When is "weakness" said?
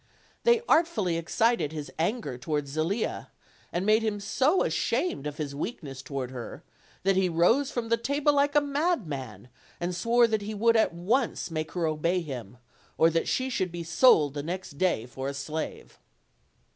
5.53-6.01